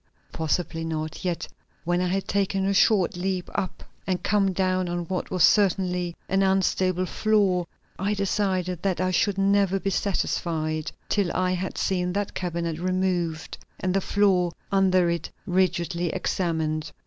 Possibly 0.33 0.83
not; 0.83 1.23
yet 1.23 1.47
when 1.83 2.01
I 2.01 2.07
had 2.07 2.27
taken 2.27 2.65
a 2.65 2.73
short 2.73 3.15
leap 3.15 3.51
up 3.53 3.83
and 4.07 4.23
come 4.23 4.51
down 4.51 4.89
on 4.89 5.05
what 5.05 5.29
was 5.29 5.43
certainly 5.43 6.15
an 6.27 6.41
unstable 6.41 7.05
floor, 7.05 7.67
I 7.99 8.15
decided 8.15 8.81
that 8.81 8.99
I 8.99 9.11
should 9.11 9.37
never 9.37 9.79
be 9.79 9.91
satisfied 9.91 10.91
till 11.07 11.31
I 11.33 11.51
had 11.51 11.77
seen 11.77 12.13
that 12.13 12.33
cabinet 12.33 12.79
removed 12.79 13.59
and 13.79 13.93
the 13.93 14.01
floor 14.01 14.53
under 14.71 15.07
it 15.07 15.29
rigidly 15.45 16.07
examined. 16.09 16.91